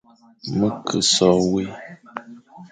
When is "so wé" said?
1.13-1.63